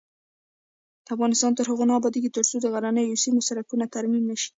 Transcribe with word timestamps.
افغانستان 1.15 1.51
تر 1.55 1.65
هغو 1.71 1.83
نه 1.89 1.93
ابادیږي، 1.99 2.29
ترڅو 2.35 2.55
د 2.61 2.65
غرنیو 2.73 3.21
سیمو 3.23 3.41
سړکونه 3.49 3.85
ترمیم 3.95 4.23
نشي. 4.31 4.49